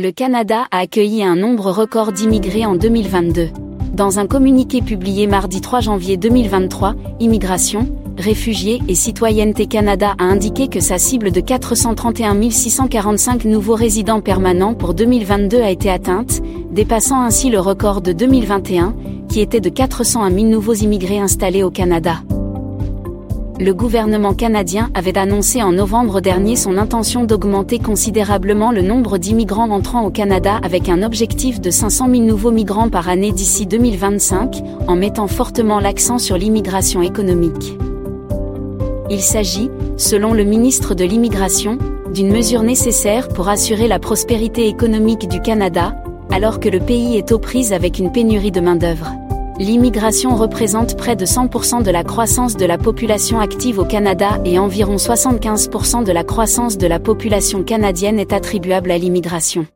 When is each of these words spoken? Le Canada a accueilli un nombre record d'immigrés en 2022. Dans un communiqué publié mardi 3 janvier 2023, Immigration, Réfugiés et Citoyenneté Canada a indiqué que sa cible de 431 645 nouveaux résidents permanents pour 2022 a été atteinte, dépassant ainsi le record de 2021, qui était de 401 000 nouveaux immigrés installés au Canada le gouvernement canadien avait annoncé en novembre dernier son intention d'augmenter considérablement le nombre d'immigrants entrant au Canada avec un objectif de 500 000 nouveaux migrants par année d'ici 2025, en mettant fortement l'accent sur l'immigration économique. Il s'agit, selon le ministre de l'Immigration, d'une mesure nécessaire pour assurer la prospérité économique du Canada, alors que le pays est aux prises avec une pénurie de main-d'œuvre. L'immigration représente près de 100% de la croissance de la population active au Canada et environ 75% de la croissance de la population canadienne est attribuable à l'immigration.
Le 0.00 0.12
Canada 0.12 0.68
a 0.70 0.78
accueilli 0.78 1.24
un 1.24 1.34
nombre 1.34 1.72
record 1.72 2.12
d'immigrés 2.12 2.64
en 2.64 2.76
2022. 2.76 3.48
Dans 3.92 4.20
un 4.20 4.28
communiqué 4.28 4.80
publié 4.80 5.26
mardi 5.26 5.60
3 5.60 5.80
janvier 5.80 6.16
2023, 6.16 6.94
Immigration, 7.18 7.88
Réfugiés 8.16 8.80
et 8.86 8.94
Citoyenneté 8.94 9.66
Canada 9.66 10.14
a 10.20 10.22
indiqué 10.22 10.68
que 10.68 10.78
sa 10.78 10.98
cible 10.98 11.32
de 11.32 11.40
431 11.40 12.48
645 12.48 13.44
nouveaux 13.46 13.74
résidents 13.74 14.20
permanents 14.20 14.74
pour 14.74 14.94
2022 14.94 15.60
a 15.60 15.70
été 15.72 15.90
atteinte, 15.90 16.42
dépassant 16.70 17.20
ainsi 17.20 17.50
le 17.50 17.58
record 17.58 18.00
de 18.00 18.12
2021, 18.12 18.94
qui 19.28 19.40
était 19.40 19.58
de 19.58 19.68
401 19.68 20.30
000 20.30 20.46
nouveaux 20.46 20.74
immigrés 20.74 21.18
installés 21.18 21.64
au 21.64 21.72
Canada 21.72 22.22
le 23.60 23.74
gouvernement 23.74 24.34
canadien 24.34 24.88
avait 24.94 25.18
annoncé 25.18 25.62
en 25.62 25.72
novembre 25.72 26.20
dernier 26.20 26.54
son 26.54 26.78
intention 26.78 27.24
d'augmenter 27.24 27.80
considérablement 27.80 28.70
le 28.70 28.82
nombre 28.82 29.18
d'immigrants 29.18 29.70
entrant 29.70 30.04
au 30.04 30.10
Canada 30.10 30.60
avec 30.62 30.88
un 30.88 31.02
objectif 31.02 31.60
de 31.60 31.70
500 31.70 32.08
000 32.10 32.22
nouveaux 32.22 32.52
migrants 32.52 32.88
par 32.88 33.08
année 33.08 33.32
d'ici 33.32 33.66
2025, 33.66 34.62
en 34.86 34.94
mettant 34.94 35.26
fortement 35.26 35.80
l'accent 35.80 36.18
sur 36.18 36.38
l'immigration 36.38 37.02
économique. 37.02 37.76
Il 39.10 39.20
s'agit, 39.20 39.70
selon 39.96 40.34
le 40.34 40.44
ministre 40.44 40.94
de 40.94 41.04
l'Immigration, 41.04 41.78
d'une 42.14 42.30
mesure 42.30 42.62
nécessaire 42.62 43.28
pour 43.28 43.48
assurer 43.48 43.88
la 43.88 43.98
prospérité 43.98 44.68
économique 44.68 45.28
du 45.28 45.40
Canada, 45.40 45.96
alors 46.30 46.60
que 46.60 46.68
le 46.68 46.78
pays 46.78 47.16
est 47.16 47.32
aux 47.32 47.38
prises 47.38 47.72
avec 47.72 47.98
une 47.98 48.12
pénurie 48.12 48.52
de 48.52 48.60
main-d'œuvre. 48.60 49.12
L'immigration 49.58 50.36
représente 50.36 50.96
près 50.96 51.16
de 51.16 51.26
100% 51.26 51.82
de 51.82 51.90
la 51.90 52.04
croissance 52.04 52.56
de 52.56 52.64
la 52.64 52.78
population 52.78 53.40
active 53.40 53.80
au 53.80 53.84
Canada 53.84 54.40
et 54.44 54.56
environ 54.56 54.94
75% 54.94 56.04
de 56.04 56.12
la 56.12 56.22
croissance 56.22 56.78
de 56.78 56.86
la 56.86 57.00
population 57.00 57.64
canadienne 57.64 58.20
est 58.20 58.32
attribuable 58.32 58.92
à 58.92 58.98
l'immigration. 58.98 59.66